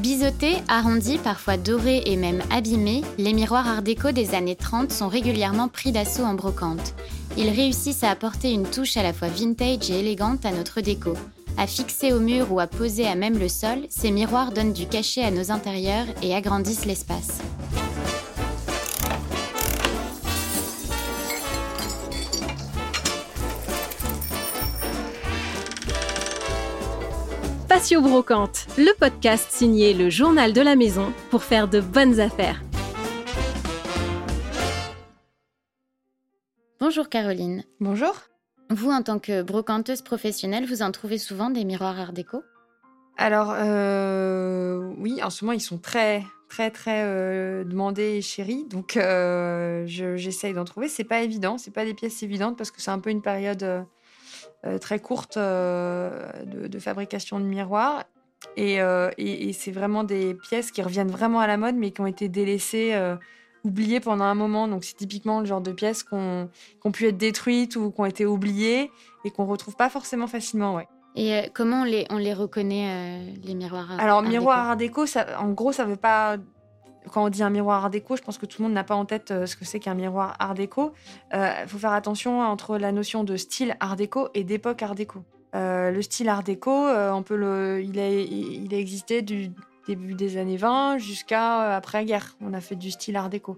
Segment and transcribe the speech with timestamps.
[0.00, 5.08] Biseautés, arrondis, parfois dorés et même abîmés, les miroirs art déco des années 30 sont
[5.08, 6.94] régulièrement pris d'assaut en brocante.
[7.36, 11.12] Ils réussissent à apporter une touche à la fois vintage et élégante à notre déco.
[11.58, 14.86] À fixer au mur ou à poser à même le sol, ces miroirs donnent du
[14.86, 17.42] cachet à nos intérieurs et agrandissent l'espace.
[27.80, 32.62] Brocante, le podcast signé le journal de la maison pour faire de bonnes affaires.
[36.78, 37.64] Bonjour Caroline.
[37.80, 38.14] Bonjour.
[38.68, 42.42] Vous, en tant que brocanteuse professionnelle, vous en trouvez souvent des miroirs art déco?
[43.16, 48.66] Alors, euh, oui, en ce moment, ils sont très, très, très euh, demandés et chéris.
[48.68, 50.88] Donc, euh, j'essaye d'en trouver.
[50.88, 51.56] C'est pas évident.
[51.56, 53.82] C'est pas des pièces évidentes parce que c'est un peu une période euh,
[54.80, 58.04] très courte euh, de, fabrication de miroirs.
[58.58, 62.06] Euh, et, c'est vraiment des pièces qui reviennent vraiment à la mode, mais qui ont
[62.06, 62.98] été délaissées,
[63.64, 64.68] oubliées pendant un moment.
[64.68, 66.48] Donc c'est typiquement le genre de pièces qui ont,
[66.92, 68.90] pu être détruites ou qui ont été oubliées
[69.24, 70.74] et qu'on retrouve pas forcément facilement.
[70.74, 70.88] Ouais.
[71.16, 75.50] Et comment on les, on les reconnaît, les miroirs Alors, miroir art déco, ça, en
[75.50, 76.36] gros, ça veut pas
[77.12, 78.94] quand on dit un miroir art déco, je pense que tout le monde n'a pas
[78.94, 80.92] en tête euh, ce que c'est qu'un miroir art déco.
[81.32, 84.94] Il euh, faut faire attention entre la notion de style art déco et d'époque art
[84.94, 85.22] déco.
[85.54, 89.50] Euh, le style art déco, on peut le, il, a, il a existé du
[89.88, 92.36] début des années 20 jusqu'à après-guerre.
[92.40, 93.56] On a fait du style art déco.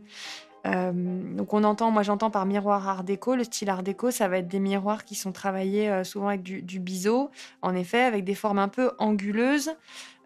[0.65, 4.39] Donc on entend, moi j'entends par miroir art déco, le style art déco, ça va
[4.39, 7.31] être des miroirs qui sont travaillés souvent avec du, du biseau,
[7.63, 9.73] en effet, avec des formes un peu anguleuses,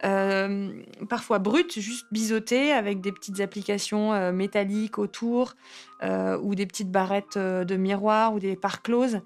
[0.05, 5.55] euh, parfois brutes, juste biseautées, avec des petites applications euh, métalliques autour,
[6.03, 9.21] euh, ou des petites barrettes de miroirs, ou des parts closes,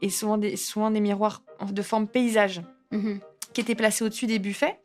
[0.00, 3.20] et souvent des, souvent des miroirs de forme paysage, mhm.
[3.52, 4.78] qui étaient placés au-dessus des buffets,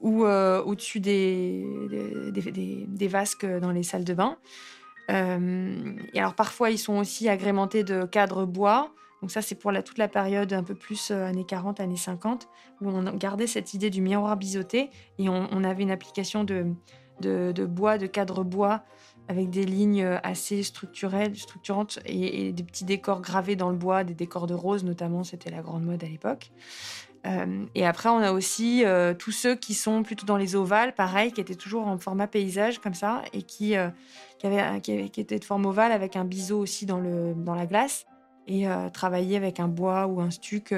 [0.00, 1.66] ou au-dessus des
[2.30, 4.36] des, des, vasques dans les salles de bain.
[5.08, 9.98] Et alors parfois, ils sont aussi agrémentés de cadres bois, donc ça, c'est pour toute
[9.98, 12.48] la période un peu plus euh, années 40, années 50,
[12.80, 16.66] où on gardait cette idée du miroir biseauté et on, avait une application de,
[17.20, 18.84] de, bois, de cadre bois,
[19.26, 24.14] avec des lignes assez structurelles, structurantes et, des petits décors gravés dans le bois, des
[24.14, 26.52] décors de rose notamment, c'était la grande mode à l'époque.
[27.26, 30.94] Euh, et après, on a aussi euh, tous ceux qui sont plutôt dans les ovales,
[30.94, 33.74] pareil, qui étaient toujours en format paysage comme ça, et qui,
[34.38, 37.66] qui, avaient, qui, étaient de forme ovale avec un biseau aussi dans, le, dans la
[37.66, 38.06] glace
[38.48, 40.74] et euh, travailler avec un bois ou un stuc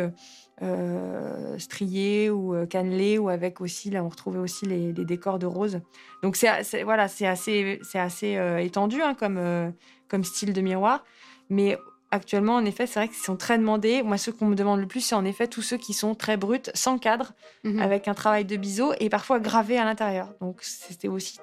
[0.62, 5.46] euh, strié ou euh, cannelé ou avec aussi là on retrouvait aussi les, décors de
[5.46, 5.80] rose.
[6.22, 9.40] Donc c'est voilà assez assez étendu hein, comme
[10.08, 11.04] comme style de miroir,
[11.48, 11.78] mais
[12.10, 14.02] actuellement, en effet, c'est vrai qu'ils sont très demandés.
[14.02, 16.36] Moi, ce qu'on me demande le plus, c'est en effet tous ceux qui sont très
[16.36, 17.32] bruts, sans cadre,
[17.64, 17.80] mhm.
[17.80, 20.34] avec un travail de biseau et parfois gravés à l'intérieur.
[20.40, 21.38] Donc, c'était aussi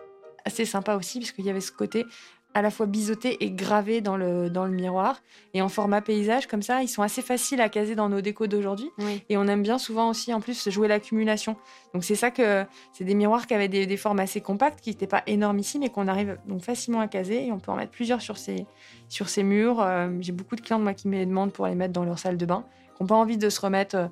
[0.46, 2.06] assez sympa aussi, parce qu'il y avait ce côté
[2.54, 5.22] à la fois biseautés et gravés dans le, dans le miroir.
[5.54, 8.48] Et en format paysage, comme ça, ils sont assez faciles à caser dans nos décos
[8.48, 8.90] d'aujourd'hui.
[9.30, 11.56] Et on aime bien souvent aussi, en plus, jouer l'accumulation.
[11.94, 15.08] Donc c'est ça que c'est des miroirs qui avaient des, formes assez compactes, qui n'étaient
[15.08, 17.46] pas énormissimes et qu'on arrive donc facilement à caser.
[17.46, 18.66] Et on peut en mettre plusieurs sur ces,
[19.08, 19.80] sur ces murs.
[19.82, 22.18] Euh, j'ai beaucoup de clients de moi qui me demandent pour les mettre dans leur
[22.18, 22.66] salle de bain,
[22.96, 24.08] qui n'ont pas envie de se remettre euh,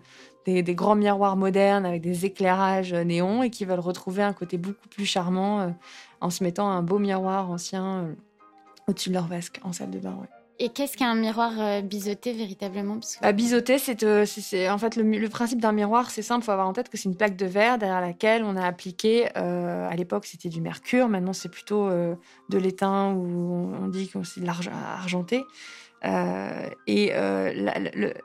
[0.46, 4.34] des, des, grands miroirs modernes avec des éclairages euh, néons et qui veulent retrouver un
[4.34, 5.74] côté beaucoup plus charmant
[6.26, 8.10] en se mettant un beau miroir ancien
[8.88, 10.18] au-dessus de leur vasque en salle de bain.
[10.58, 12.94] Et qu'est-ce qu'un miroir euh, biseauté véritablement?
[12.94, 16.52] Parce bah, Biseauté, euh, c'est en fait le, principe d'un miroir, c'est simple, il faut
[16.52, 19.90] avoir en tête que c'est une plaque de verre derrière laquelle on a appliqué, euh,
[19.90, 24.40] à l'époque c'était du mercure, maintenant c'est plutôt de l'étain ou on, dit que c'est
[24.40, 25.44] de l'argent argenté.
[26.88, 27.12] et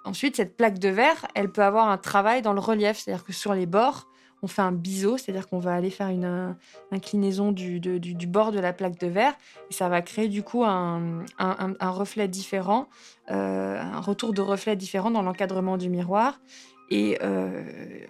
[0.05, 3.33] ensuite, cette plaque de verre, elle peut avoir un travail dans le relief, c'est-à-dire que
[3.33, 4.07] sur les bords,
[4.43, 6.53] on fait un biseau, c'est-à-dire qu'on va aller faire une euh,
[6.91, 7.81] inclinaison du,
[8.27, 9.35] bord de la plaque de verre
[9.71, 11.25] et ça va créer du coup un,
[11.81, 12.89] reflet différent,
[13.31, 16.41] euh, un retour de reflet différent dans l'encadrement du miroir.
[16.93, 17.63] Et euh,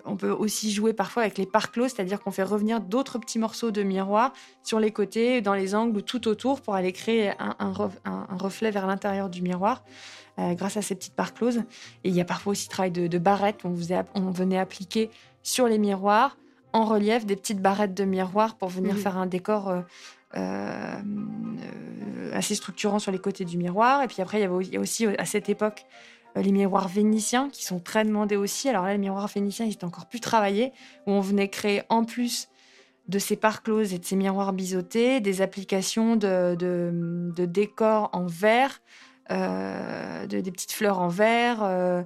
[0.07, 3.39] on peut aussi jouer parfois avec les parts closes, c'est-à-dire qu'on fait revenir d'autres petits
[3.39, 4.33] morceaux de miroir
[4.63, 7.72] sur les côtés, dans les angles, tout autour, pour aller créer un,
[8.31, 9.84] reflet vers l'intérieur du miroir
[10.39, 11.59] grâce à ces petites parts closes.
[12.04, 13.60] Et il y a parfois aussi travail de, de barrettes.
[13.65, 13.75] On,
[14.15, 15.10] on venait appliquer
[15.42, 16.37] sur les miroirs,
[16.72, 19.01] en relief, des petites barrettes de miroirs pour venir mhm.
[19.01, 19.81] faire un décor euh,
[20.37, 21.01] euh,
[22.33, 24.03] assez structurant sur les côtés du miroir.
[24.03, 25.84] Et puis après, il y, avait, a aussi à cette époque
[26.37, 28.69] euh, les miroirs vénitiens qui sont très demandés aussi.
[28.69, 30.72] Alors là, les miroirs vénitiens, ils étaient encore plus travaillés,
[31.07, 32.48] où on venait créer en plus
[33.09, 38.27] de ces parts closes et de ces miroirs biseautés, des applications de, de, décors en
[38.27, 38.81] verre,
[39.28, 42.04] des petites fleurs en verre,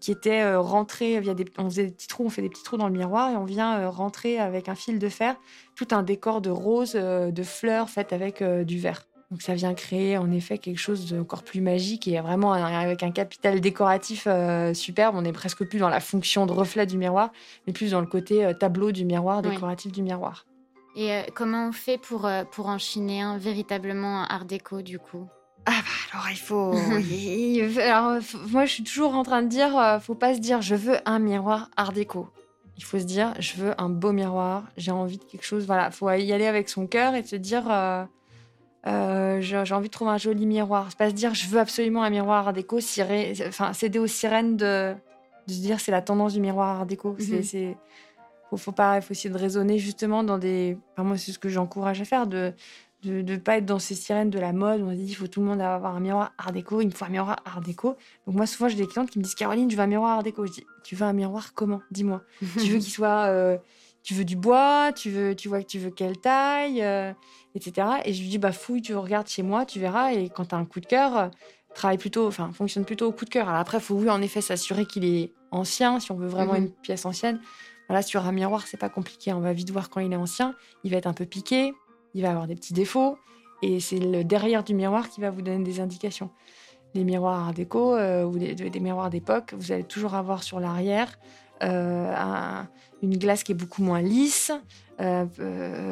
[0.00, 2.76] qui était rentré via des, on faisait des petits trous, on fait des petits trous
[2.76, 5.36] dans le miroir et on vient rentrer avec un fil de fer
[5.76, 9.02] tout un décor de roses, de fleurs faites avec du verre.
[9.32, 13.10] Donc ça vient créer en effet quelque chose d'encore plus magique et vraiment avec un
[13.10, 15.16] capital décoratif euh, superbe.
[15.16, 17.32] On n'est presque plus dans la fonction de reflet du miroir,
[17.66, 20.44] mais plus dans le côté euh, tableau du miroir, décoratif du miroir.
[20.96, 25.26] Et euh, comment on fait pour, pour enchaîner un véritablement art déco du coup?
[25.66, 26.72] Ah bah alors il faut.
[27.80, 30.96] alors, moi je suis toujours en train de dire, faut pas se dire je veux
[31.06, 32.28] un miroir art déco.
[32.78, 35.66] Il faut se dire je veux un beau miroir, j'ai envie de quelque chose.
[35.66, 37.64] Voilà, faut y aller avec son cœur et se dire
[38.86, 40.86] euh, j'ai envie de trouver un joli miroir.
[40.90, 42.78] C'est pas se dire je veux absolument un miroir art déco,
[43.46, 44.94] enfin céder aux sirènes de,
[45.46, 47.16] de se dire c'est la tendance du miroir art déco.
[47.18, 47.42] Mhm.
[47.42, 47.76] C'est,
[48.50, 50.76] faut, faut pas, faut essayer de raisonner justement dans des.
[50.96, 52.52] moi c'est ce que j'encourage à faire de
[53.02, 55.14] de ne pas être dans ces sirènes de la mode où on se dit il
[55.14, 57.60] faut tout le monde avoir un miroir art déco, il me faut un miroir art
[57.60, 57.96] déco.
[58.26, 60.22] Donc moi souvent j'ai des clientes qui me disent Caroline, je veux un miroir art
[60.22, 60.46] déco?
[60.46, 61.82] Je dis tu veux un miroir comment?
[61.90, 62.22] Dis-moi.
[62.40, 63.58] tu veux qu'il soit euh,
[64.02, 67.12] tu veux du bois, tu veux, tu vois que tu veux quelle taille, euh,
[67.54, 67.86] etc.
[68.04, 70.12] Et je lui dis, bah fouille, tu regardes chez moi, tu verras.
[70.12, 71.28] Et quand tu as un coup de cœur, euh,
[71.74, 73.48] travaille plutôt, enfin, fonctionne plutôt au coup de cœur.
[73.48, 76.54] Alors après, il faut, oui, en effet, s'assurer qu'il est ancien, si on veut vraiment
[76.54, 76.64] mhm.
[76.64, 77.40] une pièce ancienne.
[77.88, 79.32] Voilà, sur un miroir, c'est pas compliqué.
[79.32, 80.54] On va vite voir quand il est ancien.
[80.82, 81.74] Il va être un peu piqué,
[82.14, 83.18] il va avoir des petits défauts.
[83.62, 86.30] Et c'est le derrière du miroir qui va vous donner des indications.
[86.94, 91.18] Les miroirs art déco euh, ou des miroirs d'époque, vous allez toujours avoir sur l'arrière
[91.62, 92.62] euh,
[93.02, 94.52] une glace qui est beaucoup moins lisse.
[95.00, 95.24] Euh,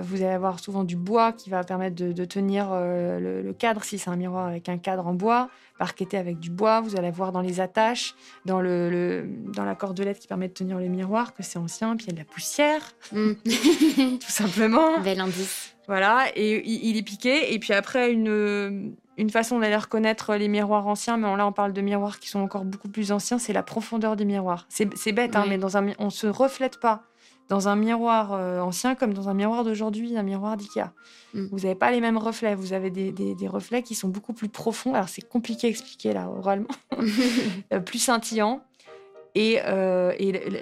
[0.03, 4.11] vous allez avoir souvent du bois qui va permettre de, tenir le, cadre si c'est
[4.11, 6.81] un miroir avec un cadre en bois, parqueté avec du bois.
[6.81, 8.15] Vous allez voir dans les attaches,
[8.45, 12.07] dans, le, dans la cordelette qui permet de tenir le miroir, que c'est ancien, puis
[12.07, 12.83] il y a de la poussière,
[13.13, 13.33] mm.
[14.19, 15.01] tout simplement.
[15.01, 15.70] Bel indice.
[15.87, 17.53] Voilà, et il, est piqué.
[17.53, 21.73] Et puis après, une, une façon d'aller reconnaître les miroirs anciens, mais là on parle
[21.73, 24.67] de miroirs qui sont encore beaucoup plus anciens, c'est la profondeur des miroirs.
[24.69, 27.03] C'est bête, hein, mais dans un, on se reflète pas
[27.51, 30.93] dans un miroir euh, ancien comme dans un miroir d'aujourd'hui, un miroir d'IKEA.
[31.35, 31.47] Mm.
[31.51, 34.95] Vous n'avez pas les mêmes reflets, vous avez des, reflets qui sont beaucoup plus profonds.
[34.95, 36.69] Alors c'est compliqué à expliquer là, oralement,
[37.73, 38.63] euh, plus scintillants.
[39.35, 40.13] Et, euh,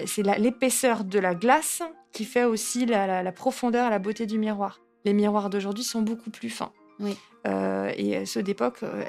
[0.07, 1.83] c'est l'épaisseur de la glace
[2.13, 4.81] qui fait aussi la, la profondeur et la beauté du miroir.
[5.05, 6.73] Les miroirs d'aujourd'hui sont beaucoup plus fins.
[7.01, 7.17] Oui.
[7.47, 9.05] Euh, et ceux d'époque, euh,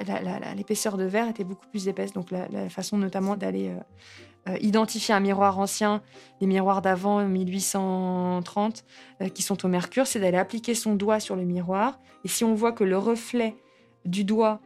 [0.56, 2.14] l'épaisseur de verre était beaucoup plus épaisse.
[2.14, 3.72] Donc la, façon notamment d'aller
[4.48, 6.02] euh, identifier un miroir ancien,
[6.40, 8.86] les miroirs d'avant 1830
[9.34, 12.00] qui sont au mercure, c'est d'aller appliquer son doigt sur le miroir.
[12.24, 13.56] Et si on voit que le reflet
[14.06, 14.62] du doigt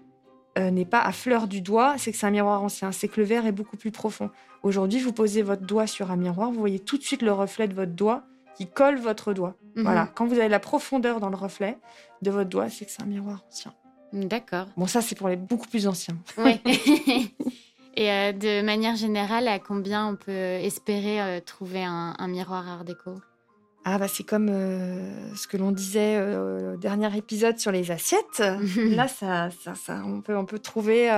[0.56, 3.26] n'est pas à fleur du doigt, c'est que c'est un miroir ancien, c'est que le
[3.26, 4.30] verre est beaucoup plus profond.
[4.62, 7.68] Aujourd'hui, vous posez votre doigt sur un miroir, vous voyez tout de suite le reflet
[7.68, 8.24] de votre doigt
[8.56, 9.56] qui colle votre doigt.
[9.76, 9.84] Mhm.
[9.84, 11.78] Voilà, quand vous avez la profondeur dans le reflet
[12.22, 13.74] de votre doigt, c'est que c'est un miroir ancien.
[14.14, 14.68] D'accord.
[14.78, 16.18] Bon, ça, c'est pour les beaucoup plus anciens.
[16.38, 16.60] Oui.
[17.96, 22.86] Et euh, de manière générale, à combien on peut espérer euh, trouver un, miroir art
[22.86, 23.22] déco?
[23.86, 28.40] Ah bah c'est comme euh, ce que l'on disait au dernier épisode sur les assiettes.
[28.78, 31.10] Là, ça, ça, ça, on, peut, on peut trouver,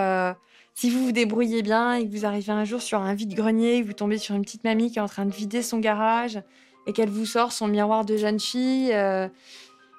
[0.74, 3.88] si vous vous débrouillez bien et que vous arrivez un jour sur un vide-grenier, que
[3.88, 6.42] vous tombez sur une petite mamie qui est en train de vider son garage
[6.88, 9.28] et qu'elle vous sort son miroir de jeune fille, euh,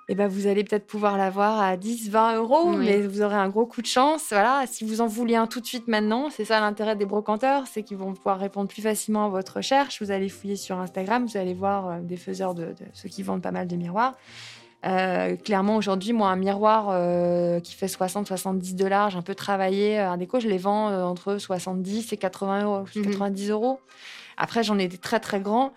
[0.08, 3.48] et ben vous allez peut-être pouvoir l'avoir à 10, 20 euros, mais vous aurez un
[3.48, 4.26] gros coup de chance.
[4.30, 7.64] Voilà, si vous en vouliez un tout de suite maintenant, c'est ça l'intérêt des brocanteurs,
[7.66, 10.00] c'est qu'ils vont pouvoir répondre plus facilement à votre recherche.
[10.00, 13.42] Vous allez fouiller sur Instagram, vous allez voir euh, des faiseurs de, ceux qui vendent
[13.42, 14.14] pas mal de miroirs.
[14.84, 16.84] Euh, clairement, aujourd'hui, moi, un miroir
[17.62, 22.12] qui fait 60-70 dollars, j'ai un peu travaillé à déco, je les vends entre 70
[22.12, 23.50] et 80 euros, 90 mhm.
[23.50, 23.80] euros.
[24.36, 25.72] Après, j'en ai des très très grands.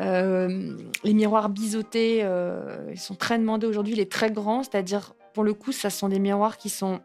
[0.00, 5.44] Euh, les miroirs biseautés, euh, ils sont très demandés aujourd'hui, les très grands, c'est-à-dire pour
[5.44, 7.00] le coup, ça sont des miroirs qui sont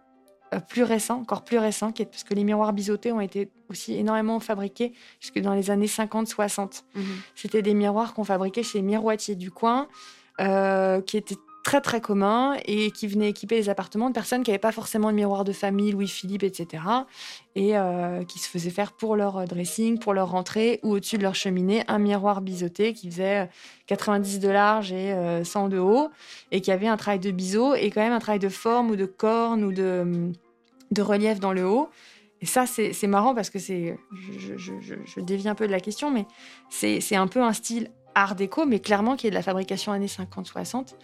[0.53, 4.39] euh, plus récents, encore plus récents, parce que les miroirs biseautés ont été aussi énormément
[4.39, 6.83] fabriqués jusque dans les années 50-60.
[6.95, 7.03] Mhm.
[7.35, 9.87] C'était des miroirs qu'on fabriquait chez les miroitiers du coin,
[10.37, 14.59] qui étaient très très commun et qui venait équiper les appartements de personnes qui n'avaient
[14.59, 16.83] pas forcément de miroir de famille, Louis-Philippe, etc.
[17.55, 21.17] Et euh, qui se faisaient faire pour leur euh, dressing, pour leur rentrée ou au-dessus
[21.17, 23.49] de leur cheminée, un miroir biseauté qui faisait
[23.87, 26.09] 90 de large et 100 de haut
[26.51, 28.95] et qui avait un travail de biseau et quand même un travail de forme ou
[28.95, 30.31] de corne ou de,
[30.91, 31.89] de relief dans le haut.
[32.41, 33.99] Et ça, c'est marrant parce que c'est.
[34.11, 36.25] Je, je, je, je, dévie un peu de la question, mais
[36.69, 40.07] c'est un peu un style art déco, mais clairement qui est de la fabrication années
[40.07, 40.95] 50-60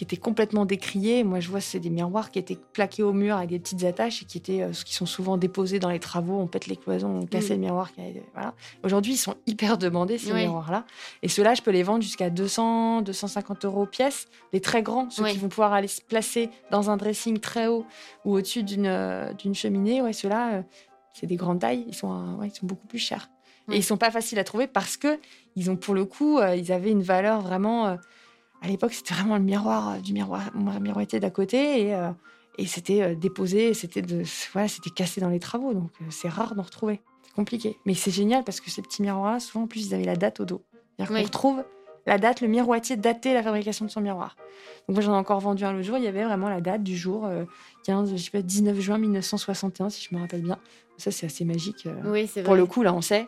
[0.00, 1.24] qui étaient complètement décriés.
[1.24, 4.22] Moi, je vois, c'est des miroirs qui étaient plaqués au mur avec des petites attaches
[4.22, 6.38] et qui étaient, euh, qui sont souvent déposés dans les travaux.
[6.40, 7.52] On pète les cloisons, on casse mm.
[7.52, 7.90] le miroir.
[8.32, 8.54] Voilà.
[8.82, 10.86] Aujourd'hui, ils sont hyper demandés ces miroirs-là.
[11.22, 14.26] Et ceux-là, je peux les vendre jusqu'à 200, 250 euros pièce.
[14.54, 17.84] Les très grands, ceux qui vont pouvoir aller se placer dans un dressing très haut
[18.24, 20.00] ou au-dessus d'une euh, d'une cheminée.
[20.00, 20.62] Ouais, ceux-là, euh,
[21.12, 21.84] c'est des grandes tailles.
[21.86, 23.28] Ils sont, ils sont beaucoup plus chers.
[23.70, 25.20] Et ils sont pas faciles à trouver parce que
[25.56, 27.98] ils ont pour le coup, euh, ils avaient une valeur vraiment.
[28.62, 30.50] À l'époque, c'était vraiment le miroir euh, du miroir
[30.80, 32.10] miroitier d'à côté et, euh,
[32.58, 35.72] et c'était euh, déposé, c'était de, voilà, c'était cassé dans les travaux.
[35.74, 37.00] Donc c'est rare d'en retrouver.
[37.22, 37.76] C'est compliqué.
[37.86, 40.40] Mais c'est génial parce que ces petits miroirs-là, souvent en plus, ils avaient la date
[40.40, 40.62] au dos.
[40.98, 41.20] C'est-à-dire Oui.
[41.20, 41.64] qu'on retrouve
[42.06, 44.36] la date, le miroitier daté la fabrication de son miroir.
[44.88, 46.82] Donc moi j'en ai encore vendu un l'autre jour, il y avait vraiment la date
[46.82, 47.44] du jour euh,
[47.84, 50.58] 15, je sais pas, 19 juin 1961 si je me rappelle bien.
[50.96, 51.86] Ça c'est assez magique.
[51.86, 51.92] euh.
[52.06, 53.26] Oui, c'est Pour le coup là on sait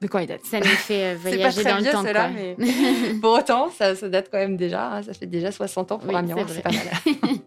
[0.00, 0.44] de quand il date?
[0.44, 2.02] Ça nous fait euh, voyager très dans le vieux, temps.
[2.02, 2.36] ceux-là, quoi.
[2.36, 5.98] mais- Pour autant, ça, ça date quand même déjà, hein, ça fait déjà 60 ans
[5.98, 6.80] pour Oui, un miroir, c'est pas mal.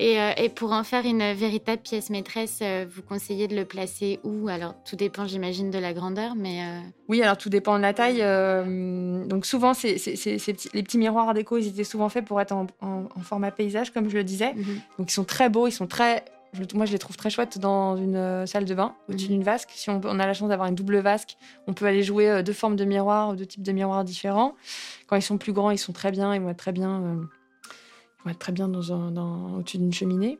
[0.00, 3.64] Et, euh, et pour en faire une véritable pièce maîtresse, euh, vous conseillez de le
[3.64, 4.46] placer où?
[4.48, 7.92] Alors, tout dépend, j'imagine, de la grandeur, mais euh, Oui, alors tout dépend de la
[7.92, 8.22] taille.
[8.22, 12.52] euh, donc souvent, ces petits- les petits miroirs déco, ils étaient souvent faits pour être
[12.52, 14.52] en, en- en format paysage, comme je le disais.
[14.54, 14.80] mhm.
[15.00, 16.24] Donc ils sont très beaux, ils sont très.
[16.74, 19.32] Moi, je les trouve très chouettes dans une euh, salle de bain, au-dessus Mhm.
[19.32, 19.70] d'une vasque.
[19.74, 21.36] Si on, on a la chance d'avoir une double vasque,
[21.66, 24.54] on peut aller jouer euh, deux formes de miroirs, deux types de miroirs différents.
[25.06, 27.14] Quand ils sont plus grands, ils sont très bien, ils vont être très bien, euh,
[28.20, 30.38] ils vont être très bien dans un- dans- au-dessus d'une cheminée.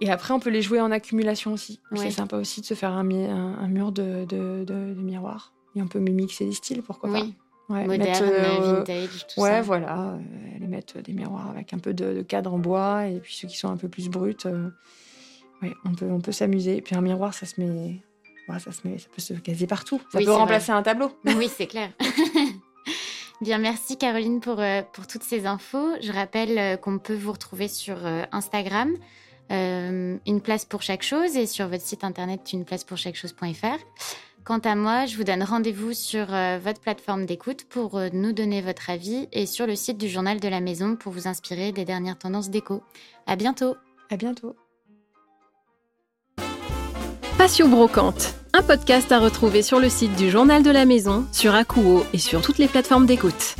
[0.00, 1.80] Et après, on peut les jouer en accumulation aussi.
[1.92, 1.98] Ouais.
[1.98, 5.00] C'est sympa aussi de se faire un, mi- un- un mur de, de, de- de
[5.00, 5.52] miroirs.
[5.76, 7.41] Et on peut mixer les styles, pourquoi oui, pas.
[7.68, 9.60] Ouais, moderne, mettre, euh, vintage, tout Ouais, ça.
[9.62, 9.98] voilà.
[10.14, 10.18] euh,
[10.60, 13.48] les mettre des miroirs avec un peu de, de cadre en bois et puis ceux
[13.48, 14.36] qui sont un peu plus bruts.
[14.46, 14.68] euh,
[15.62, 16.76] ouais, on peut, on peut s'amuser.
[16.76, 18.02] Et puis un miroir, ça se met.
[18.48, 20.00] ouais, ça, se met, ça peut se caser partout.
[20.12, 21.12] Ça Oui, peut remplacer un tableau.
[21.24, 21.90] Oui, c'est clair.
[23.40, 25.88] Bien, merci Caroline pour, euh, pour toutes ces infos.
[26.00, 28.92] Je rappelle euh, qu'on peut vous retrouver sur euh, Instagram,
[29.50, 33.78] une place pour chaque chose, et sur votre site internet uneplacepourchaquechose.fr.
[34.44, 38.32] Quant à moi, je vous donne rendez-vous sur euh, votre plateforme d'écoute pour euh, nous
[38.32, 41.70] donner votre avis et sur le site du Journal de la Maison pour vous inspirer
[41.70, 42.82] des dernières tendances déco.
[43.28, 43.76] À bientôt!
[44.10, 44.56] À bientôt.
[47.38, 51.54] Passion Brocante, un podcast à retrouver sur le site du Journal de la Maison, sur
[51.54, 53.54] Akuo et sur toutes les plateformes d'écoute.